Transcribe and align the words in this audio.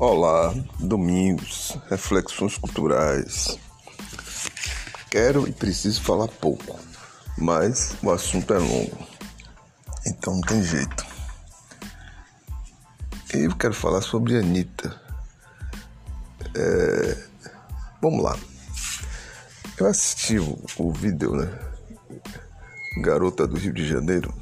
Olá, 0.00 0.54
domingos, 0.78 1.76
reflexões 1.90 2.56
culturais. 2.56 3.58
Quero 5.10 5.46
e 5.46 5.52
preciso 5.52 6.00
falar 6.00 6.26
pouco, 6.26 6.80
mas 7.36 7.94
o 8.02 8.10
assunto 8.10 8.54
é 8.54 8.58
longo, 8.58 8.96
então 10.06 10.36
não 10.36 10.40
tem 10.40 10.62
jeito. 10.62 11.04
Eu 13.34 13.54
quero 13.54 13.74
falar 13.74 14.00
sobre 14.00 14.38
Anitta. 14.38 14.98
É... 16.56 17.24
Vamos 18.00 18.24
lá. 18.24 18.38
Eu 19.76 19.86
assisti 19.86 20.38
o, 20.38 20.58
o 20.78 20.92
vídeo, 20.92 21.36
né? 21.36 21.46
Garota 23.02 23.46
do 23.46 23.58
Rio 23.58 23.74
de 23.74 23.86
Janeiro, 23.86 24.32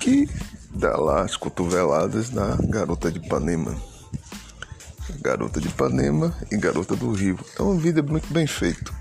que 0.00 0.26
dá 0.70 0.96
lá 0.96 1.24
as 1.24 1.36
cotoveladas 1.36 2.30
na 2.30 2.56
garota 2.56 3.12
de 3.12 3.18
Ipanema. 3.18 3.92
Garota 5.24 5.58
de 5.58 5.68
Ipanema 5.68 6.36
e 6.52 6.56
Garota 6.58 6.94
do 6.94 7.10
Rio. 7.10 7.38
É 7.58 7.62
um 7.62 7.78
vídeo 7.78 8.04
muito 8.04 8.30
bem 8.30 8.46
feito. 8.46 8.92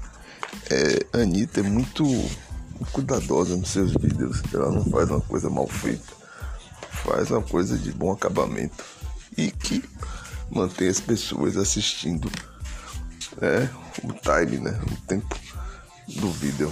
É, 0.72 1.18
a 1.18 1.22
Anitta 1.24 1.60
é 1.60 1.64
muito 1.64 2.06
cuidadosa 2.94 3.58
nos 3.58 3.68
seus 3.68 3.92
vídeos. 3.92 4.42
Ela 4.54 4.72
não 4.72 4.86
faz 4.86 5.10
uma 5.10 5.20
coisa 5.20 5.50
mal 5.50 5.68
feita. 5.68 6.14
Faz 7.04 7.30
uma 7.30 7.42
coisa 7.42 7.78
de 7.78 7.92
bom 7.92 8.14
acabamento. 8.14 8.86
E 9.38 9.52
que 9.52 9.84
mantém 10.50 10.88
as 10.88 11.02
pessoas 11.02 11.58
assistindo 11.58 12.32
é, 13.42 13.68
o 14.02 14.14
time, 14.14 14.60
né? 14.60 14.80
O 14.90 15.02
tempo 15.06 15.38
do 16.08 16.32
vídeo. 16.32 16.72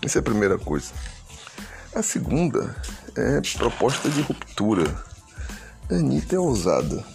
Essa 0.00 0.18
é 0.18 0.20
a 0.20 0.22
primeira 0.22 0.58
coisa. 0.58 0.92
A 1.92 2.04
segunda 2.04 2.76
é 3.16 3.40
proposta 3.58 4.08
de 4.08 4.20
ruptura. 4.20 4.84
A 5.90 5.94
Anitta 5.94 6.36
é 6.36 6.38
ousada. 6.38 7.11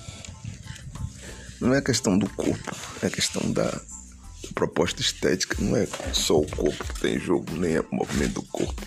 Não 1.59 1.73
é 1.73 1.81
questão 1.81 2.17
do 2.17 2.29
corpo, 2.29 2.75
é 3.01 3.09
questão 3.09 3.51
da 3.51 3.81
proposta 4.53 5.01
estética. 5.01 5.57
Não 5.59 5.75
é 5.75 5.87
só 6.13 6.39
o 6.39 6.47
corpo 6.47 6.83
que 6.83 6.99
tem 7.01 7.19
jogo, 7.19 7.51
nem 7.57 7.79
o 7.79 7.87
movimento 7.91 8.35
do 8.35 8.43
corpo. 8.43 8.81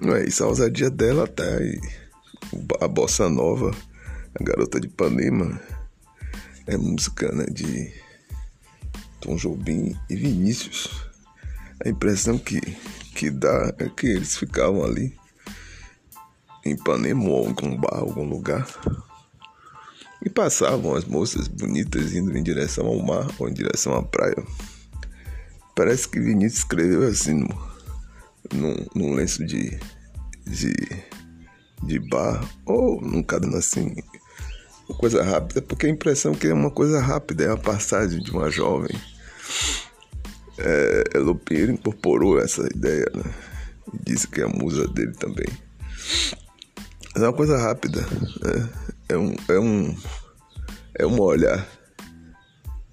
Não 0.00 0.16
é 0.16 0.24
isso. 0.24 0.42
A 0.42 0.48
ousadia 0.48 0.90
dela 0.90 1.26
tá 1.26 1.44
aí. 1.44 1.80
A 2.80 2.88
bossa 2.88 3.28
nova, 3.28 3.70
a 4.34 4.42
garota 4.42 4.80
de 4.80 4.88
Ipanema, 4.88 5.60
é 6.66 6.76
música 6.76 7.30
né, 7.32 7.44
de 7.46 7.92
Tom 9.20 9.36
Jobim 9.36 9.96
e 10.08 10.16
Vinícius. 10.16 10.88
A 11.84 11.88
impressão 11.88 12.38
que, 12.38 12.60
que 13.14 13.30
dá 13.30 13.72
é 13.78 13.88
que 13.88 14.06
eles 14.06 14.36
ficavam 14.36 14.84
ali 14.84 15.16
em 16.64 16.72
Ipanema 16.72 17.24
ou 17.24 17.46
algum 17.46 17.76
bar, 17.76 17.98
algum 17.98 18.24
lugar. 18.24 18.66
E 20.22 20.28
passavam 20.28 20.94
as 20.94 21.04
moças 21.04 21.48
bonitas 21.48 22.14
indo 22.14 22.36
em 22.36 22.42
direção 22.42 22.86
ao 22.86 23.02
mar 23.02 23.26
ou 23.38 23.48
em 23.48 23.54
direção 23.54 23.94
à 23.94 24.02
praia. 24.02 24.36
Parece 25.74 26.08
que 26.08 26.20
Vinícius 26.20 26.58
escreveu 26.58 27.02
assim 27.04 27.46
num, 28.52 28.76
num 28.94 29.14
lenço 29.14 29.44
de, 29.46 29.78
de, 30.46 30.74
de 31.82 31.98
bar 31.98 32.46
ou 32.66 33.00
num 33.00 33.22
caderno 33.22 33.56
assim, 33.56 33.94
uma 34.88 34.98
coisa 34.98 35.22
rápida, 35.22 35.62
porque 35.62 35.86
a 35.86 35.90
impressão 35.90 36.34
que 36.34 36.48
é 36.48 36.52
uma 36.52 36.70
coisa 36.70 37.00
rápida, 37.00 37.44
é 37.44 37.50
a 37.50 37.56
passagem 37.56 38.20
de 38.20 38.30
uma 38.30 38.50
jovem. 38.50 38.94
É, 40.58 41.04
Elopinheiro 41.14 41.72
incorporou 41.72 42.38
essa 42.38 42.66
ideia, 42.66 43.06
né? 43.14 43.22
E 43.94 44.04
disse 44.04 44.26
que 44.26 44.40
é 44.40 44.44
a 44.44 44.48
musa 44.48 44.86
dele 44.88 45.12
também. 45.12 45.46
É 47.14 47.20
uma 47.20 47.32
coisa 47.32 47.56
rápida. 47.56 48.00
Né? 48.02 48.68
É, 49.10 49.18
um, 49.18 49.34
é 49.48 49.58
um. 49.58 49.96
É 50.94 51.04
um 51.04 51.20
olhar. 51.20 51.66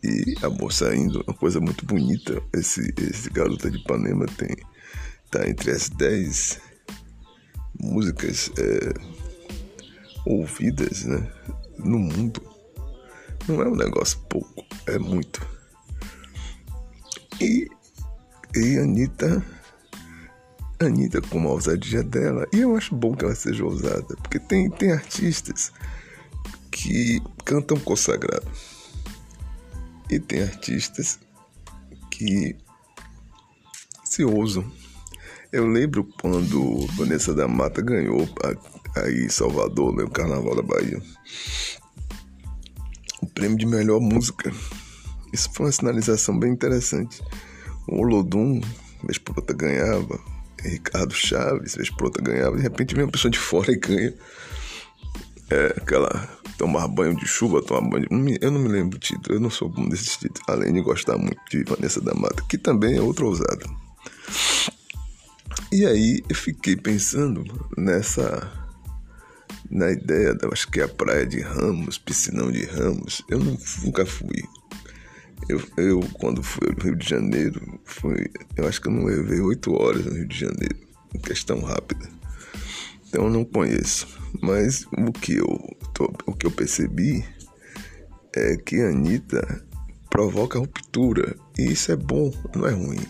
E 0.03 0.35
a 0.41 0.49
moça 0.49 0.95
indo, 0.95 1.23
uma 1.27 1.33
coisa 1.35 1.59
muito 1.59 1.85
bonita. 1.85 2.41
Esse, 2.53 2.91
esse 2.97 3.29
Garota 3.29 3.69
de 3.69 3.77
Ipanema 3.77 4.25
tem. 4.25 4.55
Tá 5.29 5.47
entre 5.47 5.69
as 5.69 5.89
10 5.89 6.59
músicas 7.79 8.49
é, 8.57 8.93
ouvidas 10.25 11.05
né, 11.05 11.31
no 11.77 11.99
mundo. 11.99 12.41
Não 13.47 13.61
é 13.61 13.67
um 13.67 13.75
negócio 13.75 14.17
pouco, 14.27 14.65
é 14.87 14.97
muito. 14.97 15.45
E, 17.39 17.67
e 18.55 18.77
Anitta 18.79 19.45
Anitta 20.79 21.21
com 21.21 21.37
uma 21.37 21.51
ousadia 21.51 22.03
dela. 22.03 22.47
E 22.53 22.61
eu 22.61 22.75
acho 22.75 22.95
bom 22.95 23.15
que 23.15 23.25
ela 23.25 23.35
seja 23.35 23.63
ousada, 23.63 24.15
porque 24.21 24.39
tem, 24.39 24.69
tem 24.69 24.91
artistas 24.91 25.71
que 26.87 27.21
cantam 27.43 27.77
consagrado. 27.77 28.47
E 30.09 30.17
tem 30.21 30.41
artistas 30.41 31.19
que 32.09 32.55
se 34.05 34.23
ousam. 34.23 34.71
Eu 35.51 35.67
lembro 35.67 36.05
quando 36.21 36.87
Vanessa 36.95 37.33
da 37.33 37.45
Mata 37.45 37.81
ganhou 37.81 38.25
aí 38.95 39.25
em 39.25 39.29
Salvador, 39.29 39.93
no 39.93 40.09
Carnaval 40.09 40.55
da 40.55 40.61
Bahia, 40.61 41.01
o 43.21 43.27
prêmio 43.27 43.57
de 43.57 43.65
melhor 43.65 43.99
música. 43.99 44.49
Isso 45.33 45.49
foi 45.53 45.65
uma 45.65 45.71
sinalização 45.73 46.39
bem 46.39 46.53
interessante. 46.53 47.21
O 47.85 47.99
Olodum, 47.99 48.61
vez 49.03 49.17
por 49.17 49.37
outra, 49.37 49.53
ganhava. 49.53 50.17
Ricardo 50.61 51.13
Chaves, 51.13 51.75
vez 51.75 51.89
por 51.89 52.05
outra 52.05 52.23
ganhava, 52.23 52.55
de 52.55 52.63
repente 52.63 52.95
vem 52.95 53.03
uma 53.03 53.11
pessoa 53.11 53.29
de 53.29 53.37
fora 53.37 53.71
e 53.73 53.77
ganha. 53.77 54.13
É, 55.49 55.75
aquela 55.77 56.36
tomar 56.57 56.87
banho 56.87 57.15
de 57.15 57.25
chuva, 57.25 57.61
tomar 57.61 57.87
banho 57.87 58.07
de... 58.07 58.37
Eu 58.41 58.51
não 58.51 58.59
me 58.59 58.67
lembro 58.67 58.91
do 58.91 58.99
título, 58.99 59.35
eu 59.35 59.39
não 59.39 59.49
sou 59.49 59.69
bom 59.69 59.87
desses 59.87 60.17
títulos, 60.17 60.41
além 60.47 60.73
de 60.73 60.81
gostar 60.81 61.17
muito 61.17 61.39
de 61.49 61.63
Vanessa 61.63 62.01
da 62.01 62.13
Mata, 62.13 62.43
que 62.49 62.57
também 62.57 62.97
é 62.97 63.01
outra 63.01 63.25
ousada. 63.25 63.65
E 65.71 65.85
aí 65.85 66.23
eu 66.29 66.35
fiquei 66.35 66.75
pensando 66.75 67.43
nessa. 67.77 68.51
na 69.69 69.91
ideia, 69.91 70.33
da, 70.33 70.47
acho 70.49 70.69
que 70.69 70.79
é 70.79 70.83
a 70.83 70.87
praia 70.87 71.25
de 71.25 71.41
Ramos, 71.41 71.97
piscinão 71.97 72.51
de 72.51 72.63
Ramos. 72.65 73.21
Eu 73.29 73.39
não, 73.39 73.57
nunca 73.83 74.05
fui. 74.05 74.43
Eu, 75.49 75.61
eu, 75.77 75.99
quando 76.13 76.41
fui 76.41 76.67
ao 76.69 76.83
Rio 76.83 76.95
de 76.95 77.07
Janeiro, 77.07 77.79
foi, 77.85 78.27
eu 78.55 78.67
acho 78.67 78.81
que 78.81 78.87
eu 78.87 78.91
não 78.91 79.05
levei 79.05 79.39
oito 79.39 79.73
horas 79.73 80.05
no 80.05 80.13
Rio 80.13 80.27
de 80.27 80.39
Janeiro, 80.39 80.77
questão 81.23 81.61
rápida. 81.61 82.09
Então 83.07 83.25
eu 83.25 83.29
não 83.29 83.45
conheço. 83.45 84.07
Mas 84.41 84.85
o 84.97 85.11
que 85.11 85.35
eu, 85.35 85.76
tô, 85.97 86.13
o 86.27 86.33
que 86.33 86.45
eu 86.45 86.51
percebi 86.51 87.25
é 88.35 88.55
que 88.55 88.79
a 88.81 88.89
Anitta 88.89 89.65
provoca 90.11 90.59
ruptura. 90.59 91.35
E 91.57 91.71
isso 91.71 91.91
é 91.91 91.95
bom, 91.95 92.31
não 92.55 92.67
é 92.67 92.71
ruim. 92.71 93.01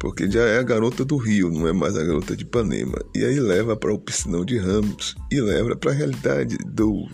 Porque 0.00 0.28
já 0.28 0.40
é 0.40 0.58
a 0.58 0.62
garota 0.62 1.04
do 1.04 1.16
Rio, 1.16 1.50
não 1.50 1.68
é 1.68 1.72
mais 1.72 1.96
a 1.96 2.02
garota 2.02 2.36
de 2.36 2.42
Ipanema. 2.42 2.98
E 3.14 3.24
aí 3.24 3.38
leva 3.38 3.76
para 3.76 3.92
o 3.92 3.98
piscinão 3.98 4.44
de 4.44 4.58
Ramos 4.58 5.14
e 5.30 5.40
leva 5.40 5.76
para 5.76 5.92
a 5.92 5.94
realidade 5.94 6.56
do, 6.66 7.06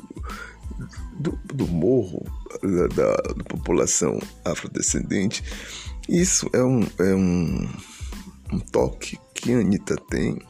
do, 1.19 1.39
do 1.53 1.67
morro, 1.67 2.25
da, 2.63 2.87
da, 2.87 3.17
da, 3.35 3.45
população 3.45 4.19
afrodescendente. 4.45 5.43
Isso 6.09 6.49
é 6.53 6.63
um, 6.63 6.87
é 7.01 7.15
um, 7.15 7.69
um 8.53 8.59
toque 8.61 9.19
que 9.35 9.53
a 9.53 9.59
Anitta 9.59 9.97
tem 10.09 10.41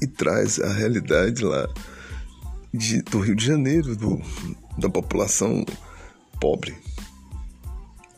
e 0.00 0.06
traz 0.06 0.58
a 0.58 0.72
realidade 0.72 1.44
lá 1.44 1.68
de, 2.72 3.02
do 3.02 3.20
Rio 3.20 3.34
de 3.34 3.44
Janeiro, 3.44 3.96
do, 3.96 4.20
da 4.76 4.88
população 4.88 5.64
pobre, 6.40 6.76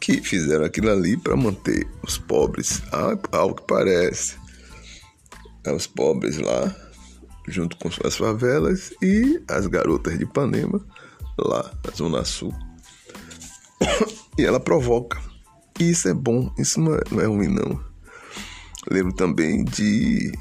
que 0.01 0.21
fizeram 0.23 0.65
aquilo 0.65 0.91
ali 0.91 1.17
para 1.17 1.37
manter 1.37 1.87
os 2.03 2.19
pobres, 2.19 2.83
ao 3.33 3.55
que 3.55 3.63
parece. 3.67 4.37
É 5.65 5.73
os 5.73 5.87
pobres 5.87 6.39
lá, 6.39 6.75
junto 7.47 7.77
com 7.77 7.91
suas 7.91 8.17
favelas, 8.17 8.93
e 9.03 9.43
as 9.49 9.67
garotas 9.67 10.17
de 10.17 10.25
Ipanema 10.25 10.85
lá 11.39 11.71
na 11.85 11.95
Zona 11.95 12.25
Sul. 12.25 12.55
e 14.39 14.45
ela 14.45 14.59
provoca. 14.59 15.21
E 15.79 15.91
isso 15.91 16.09
é 16.09 16.15
bom, 16.15 16.53
isso 16.59 16.81
não 16.81 16.95
é, 16.95 17.01
não 17.11 17.21
é 17.21 17.27
ruim 17.27 17.49
não. 17.49 17.81
Lembro 18.91 19.13
também 19.13 19.65
de 19.65 20.33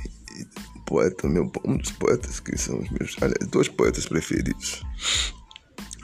poeta, 0.89 1.29
meu, 1.29 1.51
um 1.63 1.77
dos 1.77 1.91
poetas 1.91 2.39
que 2.39 2.57
são 2.57 2.79
os 2.79 2.89
meus, 2.89 3.15
aliás, 3.21 3.47
dois 3.51 3.67
poetas 3.67 4.07
preferidos. 4.07 4.83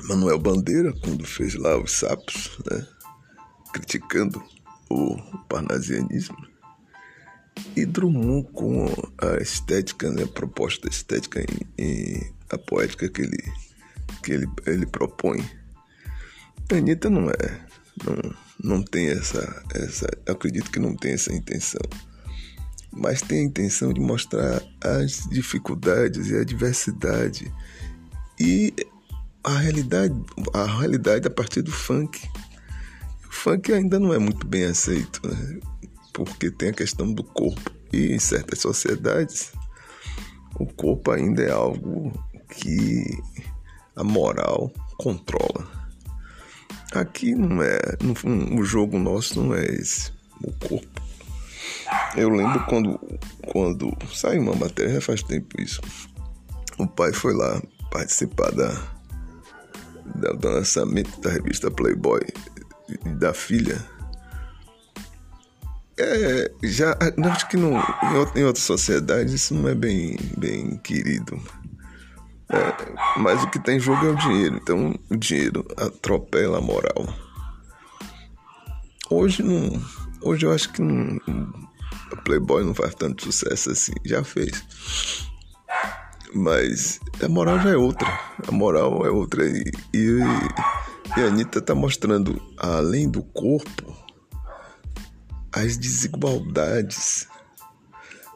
Manuel 0.08 0.38
Bandeira, 0.38 0.94
quando 1.02 1.26
fez 1.26 1.56
lá 1.56 1.76
os 1.76 1.92
sapos, 1.92 2.52
né, 2.70 2.88
criticando 3.74 4.42
o 4.88 5.18
parnasianismo. 5.50 6.38
E 7.76 7.84
Drummond 7.84 8.48
com 8.54 8.86
a 9.18 9.42
estética, 9.42 10.12
né, 10.12 10.24
a 10.24 10.28
proposta 10.28 10.88
estética 10.88 11.44
e 11.80 12.22
a 12.52 12.58
poética 12.58 13.10
que 13.10 13.24
ele 13.24 13.44
que 14.22 14.34
ele, 14.34 14.48
ele 14.68 14.86
propõe. 14.86 15.44
A 16.72 16.76
Anitta 16.76 17.10
não 17.10 17.30
é, 17.30 17.66
não, 18.04 18.36
não 18.64 18.84
tem 18.84 19.08
essa, 19.08 19.64
essa, 19.74 20.08
acredito 20.28 20.70
que 20.70 20.80
não 20.80 20.96
tem 20.96 21.14
essa 21.14 21.34
intenção, 21.34 21.82
mas 22.96 23.22
tem 23.22 23.40
a 23.40 23.44
intenção 23.44 23.92
de 23.94 24.00
mostrar 24.00 24.62
as 24.84 25.28
dificuldades 25.30 26.30
e 26.30 26.38
a 26.38 26.44
diversidade 26.44 27.52
e 28.40 28.74
a 29.44 29.58
realidade, 29.58 30.16
a 30.54 30.66
realidade 30.66 31.28
a 31.28 31.30
partir 31.30 31.62
do 31.62 31.72
funk. 31.72 32.28
O 33.28 33.32
funk 33.32 33.72
ainda 33.74 34.00
não 34.00 34.14
é 34.14 34.18
muito 34.18 34.48
bem 34.48 34.66
aceito, 34.66 35.22
né? 35.28 35.60
porque 36.14 36.50
tem 36.50 36.70
a 36.70 36.74
questão 36.74 37.14
do 37.14 37.24
corpo. 37.24 37.72
E 37.94 38.14
em 38.14 38.20
certas 38.20 38.60
sociedades, 38.60 39.52
o 40.60 40.66
corpo 40.66 41.12
ainda 41.12 41.44
é 41.44 41.52
algo 41.52 42.12
que 42.50 43.04
a 43.96 44.04
moral 44.04 44.72
controla. 44.98 45.68
Aqui 46.94 47.36
não 47.36 47.62
é. 47.62 47.78
o 48.58 48.64
jogo 48.64 48.98
nosso 48.98 49.42
não 49.42 49.54
é 49.54 49.66
esse. 49.66 50.12
O 50.42 50.52
corpo. 50.54 51.05
Eu 52.16 52.30
lembro 52.30 52.64
quando, 52.66 53.00
quando 53.48 53.92
saiu 54.14 54.42
uma 54.42 54.56
matéria, 54.56 54.94
já 54.94 55.02
faz 55.02 55.22
tempo 55.22 55.60
isso. 55.60 55.82
O 56.78 56.88
pai 56.88 57.12
foi 57.12 57.34
lá 57.34 57.62
participar 57.92 58.52
da, 58.52 58.74
da, 60.16 60.32
do 60.34 60.48
lançamento 60.48 61.20
da 61.20 61.30
revista 61.30 61.70
Playboy 61.70 62.22
da 63.20 63.34
filha. 63.34 63.84
É, 65.98 66.52
já 66.64 66.98
acho 67.32 67.48
que 67.48 67.56
não, 67.56 67.74
em 68.36 68.44
outras 68.44 68.66
sociedades 68.66 69.34
isso 69.34 69.54
não 69.54 69.70
é 69.70 69.76
bem, 69.76 70.18
bem 70.38 70.78
querido. 70.78 71.42
É, 72.50 73.20
mas 73.20 73.44
o 73.44 73.50
que 73.50 73.60
tem 73.60 73.78
em 73.78 73.80
jogo 73.80 74.06
é 74.06 74.10
o 74.10 74.16
dinheiro. 74.16 74.58
Então 74.62 74.98
o 75.10 75.18
dinheiro 75.18 75.66
atropela 75.78 76.60
a 76.60 76.62
moral. 76.62 77.08
Hoje 79.10 79.44
não. 79.44 79.82
Hoje 80.22 80.46
eu 80.46 80.52
acho 80.52 80.72
que 80.72 80.82
não, 80.82 81.20
a 82.12 82.16
Playboy 82.16 82.64
não 82.64 82.74
faz 82.74 82.94
tanto 82.96 83.24
sucesso 83.24 83.72
assim. 83.72 83.94
Já 84.04 84.24
fez. 84.24 84.64
Mas 86.34 87.00
a 87.24 87.30
moral 87.30 87.60
já 87.60 87.70
é 87.70 87.78
outra. 87.78 88.08
A 88.48 88.52
moral 88.52 89.06
é 89.06 89.10
outra. 89.10 89.46
E, 89.46 89.64
e, 89.94 90.20
e 91.18 91.22
a 91.22 91.28
Anitta 91.28 91.62
tá 91.62 91.74
mostrando, 91.74 92.42
além 92.58 93.10
do 93.10 93.24
corpo, 93.24 93.96
as 95.54 95.78
desigualdades. 95.78 97.28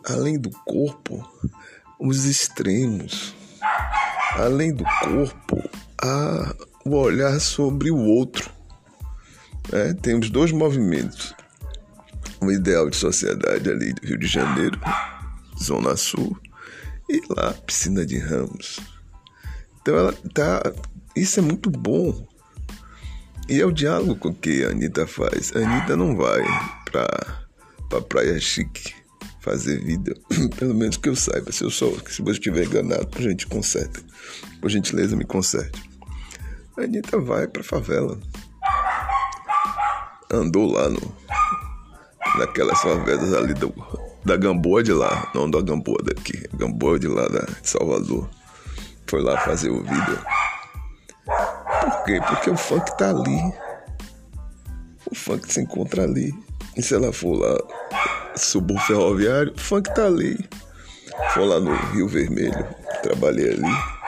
Além 0.05 0.39
do 0.39 0.49
corpo, 0.65 1.23
os 1.99 2.25
extremos 2.25 3.35
além 4.35 4.73
do 4.73 4.83
corpo, 4.83 5.69
o 6.85 6.95
olhar 6.95 7.39
sobre 7.39 7.91
o 7.91 7.97
outro. 7.97 8.49
É, 9.71 9.93
tem 9.93 10.17
os 10.17 10.29
dois 10.29 10.51
movimentos. 10.51 11.33
O 12.41 12.51
ideal 12.51 12.89
de 12.89 12.95
sociedade 12.95 13.69
ali 13.69 13.93
do 13.93 14.07
Rio 14.07 14.17
de 14.17 14.27
Janeiro, 14.27 14.79
Zona 15.61 15.95
Sul, 15.97 16.37
e 17.09 17.21
lá, 17.29 17.53
Piscina 17.65 18.05
de 18.05 18.17
Ramos. 18.17 18.79
Então 19.81 19.97
ela 19.97 20.13
tá. 20.33 20.61
Isso 21.15 21.39
é 21.39 21.43
muito 21.43 21.69
bom. 21.69 22.27
E 23.49 23.59
é 23.59 23.65
o 23.65 23.71
diálogo 23.71 24.33
que 24.35 24.63
a 24.63 24.69
Anitta 24.69 25.07
faz. 25.07 25.51
A 25.55 25.59
Anitta 25.59 25.97
não 25.97 26.15
vai 26.15 26.43
pra, 26.85 27.07
pra 27.89 28.01
Praia 28.01 28.39
Chique 28.39 28.93
fazer 29.41 29.83
vida, 29.83 30.13
pelo 30.57 30.75
menos 30.75 30.97
que 30.97 31.09
eu 31.09 31.15
saiba. 31.15 31.51
Se 31.51 31.63
eu 31.63 31.71
sou, 31.71 31.97
se 32.07 32.21
você 32.21 32.33
estiver 32.33 32.65
enganado, 32.65 33.07
por 33.07 33.21
gente 33.21 33.47
conserta. 33.47 33.99
Por 34.61 34.69
gentileza, 34.69 35.15
me 35.15 35.25
conserte. 35.25 35.89
A 36.77 36.83
Anitta 36.83 37.19
vai 37.19 37.47
pra 37.47 37.63
favela. 37.63 38.19
Andou 40.31 40.71
lá 40.71 40.87
no, 40.89 41.15
naquelas 42.39 42.81
favelas 42.81 43.33
ali 43.33 43.53
do, 43.53 43.73
da 44.25 44.35
Gamboa 44.35 44.81
de 44.81 44.93
lá, 44.93 45.29
não 45.35 45.49
da 45.49 45.61
Gamboa 45.61 45.99
daqui, 46.03 46.47
Gamboa 46.53 46.97
de 46.97 47.07
lá 47.07 47.27
da, 47.27 47.41
de 47.41 47.69
Salvador. 47.69 48.29
Foi 49.07 49.21
lá 49.21 49.37
fazer 49.39 49.69
o 49.69 49.83
vídeo. 49.83 50.19
Por 51.25 52.03
quê? 52.05 52.19
Porque 52.27 52.49
o 52.49 52.57
funk 52.57 52.97
tá 52.97 53.09
ali. 53.09 53.53
O 55.11 55.15
funk 55.15 55.51
se 55.51 55.61
encontra 55.61 56.03
ali. 56.03 56.33
E 56.77 56.81
se 56.81 56.95
ela 56.95 57.11
for 57.11 57.33
lá 57.33 57.57
subúrbio 58.35 58.85
ferroviário, 58.85 59.53
o 59.55 59.59
funk 59.59 59.93
tá 59.93 60.05
ali. 60.05 60.37
Foi 61.33 61.45
lá 61.45 61.59
no 61.59 61.75
Rio 61.91 62.07
Vermelho, 62.07 62.65
trabalhei 63.03 63.53
ali. 63.53 63.99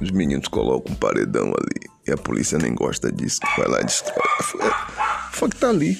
Os 0.00 0.10
meninos 0.10 0.48
colocam 0.48 0.92
um 0.92 0.96
paredão 0.96 1.48
ali 1.48 1.90
e 2.06 2.12
a 2.12 2.16
polícia 2.16 2.58
nem 2.58 2.74
gosta 2.74 3.12
disso, 3.12 3.40
vai 3.56 3.68
lá 3.68 3.80
e 3.80 3.84
destrói. 3.84 4.16
O 4.54 5.36
funk 5.36 5.56
tá 5.56 5.68
ali. 5.68 5.98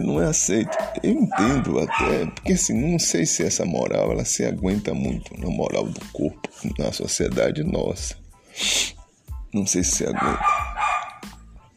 Não 0.00 0.20
é 0.20 0.26
aceito. 0.26 0.76
Eu 1.02 1.12
entendo 1.12 1.78
até, 1.78 2.26
porque 2.26 2.52
assim, 2.52 2.74
não 2.74 2.98
sei 2.98 3.26
se 3.26 3.42
essa 3.42 3.64
moral 3.64 4.12
ela 4.12 4.24
se 4.24 4.44
aguenta 4.44 4.94
muito 4.94 5.38
na 5.38 5.48
moral 5.48 5.84
do 5.84 6.00
corpo, 6.12 6.48
na 6.78 6.92
sociedade 6.92 7.62
nossa. 7.62 8.16
Não 9.52 9.66
sei 9.66 9.84
se 9.84 9.96
se 9.96 10.04
aguenta. 10.06 10.44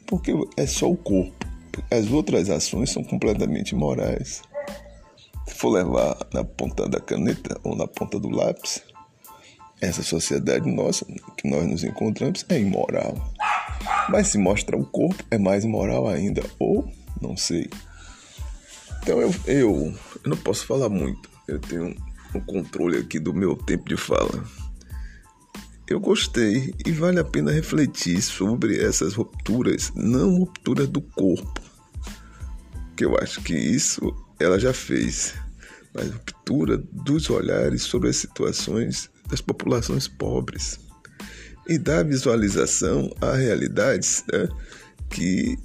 Porque 0.07 0.33
é 0.55 0.65
só 0.65 0.89
o 0.89 0.95
corpo. 0.95 1.45
As 1.91 2.09
outras 2.09 2.49
ações 2.49 2.89
são 2.91 3.03
completamente 3.03 3.71
imorais. 3.71 4.41
Se 5.47 5.55
for 5.55 5.69
levar 5.69 6.17
na 6.33 6.43
ponta 6.43 6.87
da 6.87 6.99
caneta 6.99 7.59
ou 7.63 7.75
na 7.75 7.85
ponta 7.85 8.19
do 8.19 8.29
lápis, 8.29 8.81
essa 9.81 10.01
sociedade 10.01 10.71
nossa 10.71 11.05
que 11.37 11.49
nós 11.49 11.67
nos 11.67 11.83
encontramos 11.83 12.45
é 12.49 12.59
imoral. 12.59 13.13
Mas 14.09 14.27
se 14.27 14.37
mostra 14.37 14.77
o 14.77 14.85
corpo, 14.85 15.23
é 15.29 15.37
mais 15.37 15.63
imoral 15.65 16.07
ainda. 16.07 16.41
Ou, 16.59 16.89
não 17.21 17.35
sei. 17.35 17.69
Então 19.05 19.21
eu, 19.21 19.35
eu, 19.45 19.93
eu 20.23 20.29
não 20.31 20.35
posso 20.35 20.65
falar 20.65 20.89
muito. 20.89 21.29
Eu 21.47 21.59
tenho 21.59 21.95
um 22.33 22.39
controle 22.39 22.97
aqui 22.97 23.19
do 23.19 23.35
meu 23.35 23.55
tempo 23.55 23.87
de 23.87 23.95
fala. 23.95 24.43
Eu 25.87 25.99
gostei 25.99 26.73
e 26.83 26.91
vale 26.91 27.19
a 27.19 27.23
pena 27.23 27.51
refletir 27.51 28.19
sobre 28.19 28.83
essas 28.83 29.13
rupturas, 29.13 29.91
não 29.93 30.39
ruptura 30.39 30.87
do 30.87 31.01
corpo, 31.01 31.61
que 32.97 33.05
eu 33.05 33.15
acho 33.21 33.43
que 33.43 33.53
isso 33.53 34.11
ela 34.39 34.57
já 34.57 34.73
fez, 34.73 35.35
mas 35.93 36.09
ruptura 36.09 36.75
dos 36.91 37.29
olhares 37.29 37.83
sobre 37.83 38.09
as 38.09 38.15
situações 38.15 39.11
das 39.29 39.39
populações 39.39 40.07
pobres 40.07 40.79
e 41.67 41.77
dar 41.77 42.03
visualização 42.03 43.15
a 43.21 43.35
realidades 43.35 44.23
né, 44.33 44.49
que 45.11 45.59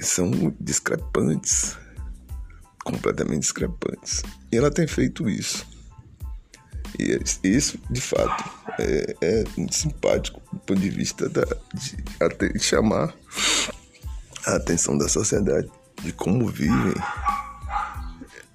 são 0.00 0.30
discrepantes, 0.58 1.76
completamente 2.86 3.40
discrepantes. 3.40 4.22
E 4.52 4.56
ela 4.56 4.70
tem 4.70 4.86
feito 4.86 5.28
isso. 5.28 5.66
E 6.98 7.18
isso, 7.42 7.78
de 7.90 8.00
fato, 8.00 8.48
é, 8.78 9.16
é 9.20 9.44
simpático 9.70 10.40
do 10.52 10.60
ponto 10.60 10.80
de 10.80 10.88
vista 10.88 11.28
da, 11.28 11.44
de, 11.74 12.52
de 12.52 12.58
chamar 12.60 13.12
a 14.46 14.54
atenção 14.54 14.96
da 14.96 15.08
sociedade 15.08 15.68
de 16.02 16.12
como 16.12 16.46
vivem 16.46 16.94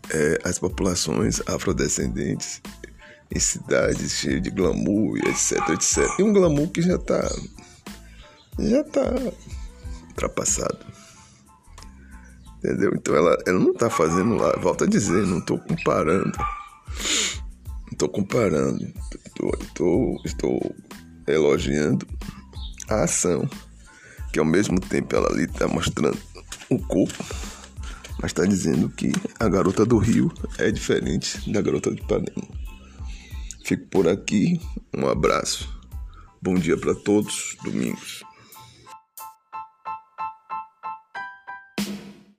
é, 0.10 0.40
as 0.44 0.58
populações 0.58 1.42
afrodescendentes 1.48 2.62
em 3.34 3.40
cidades 3.40 4.14
cheias 4.14 4.42
de 4.42 4.50
glamour 4.50 5.18
etc, 5.18 5.70
etc. 5.70 6.20
E 6.20 6.24
um 6.24 6.34
glamour 6.34 6.70
que 6.70 6.82
já 6.82 6.96
está 6.96 7.22
já 8.60 8.84
tá 8.86 9.14
ultrapassado. 10.10 10.91
Entendeu? 12.64 12.92
Então 12.96 13.16
ela, 13.16 13.38
ela 13.48 13.60
não 13.60 13.72
está 13.72 13.90
fazendo 13.90 14.36
lá, 14.36 14.56
volta 14.60 14.86
a 14.86 14.88
dizer, 14.88 15.26
não 15.26 15.40
estou 15.40 15.58
comparando 15.58 16.38
estou 18.02 18.10
comparando, 18.10 18.92
estou, 19.64 20.22
estou 20.26 20.76
elogiando 21.28 22.08
a 22.90 23.04
ação, 23.04 23.48
que 24.34 24.40
ao 24.40 24.46
mesmo 24.46 24.80
tempo 24.80 25.16
ela 25.16 25.30
ali 25.30 25.44
está 25.44 25.68
mostrando 25.68 26.18
o 26.70 26.80
corpo, 26.80 27.24
mas 28.20 28.32
está 28.32 28.46
dizendo 28.46 28.90
que 28.90 29.12
a 29.40 29.48
garota 29.48 29.86
do 29.86 29.98
Rio 29.98 30.32
é 30.58 30.72
diferente 30.72 31.52
da 31.52 31.62
garota 31.62 31.92
de 31.92 32.02
Ipanema. 32.02 32.48
Fico 33.64 33.86
por 33.88 34.08
aqui, 34.08 34.60
um 34.96 35.08
abraço, 35.08 35.70
bom 36.42 36.56
dia 36.56 36.78
para 36.78 36.96
todos, 36.96 37.56
domingos. 37.64 38.24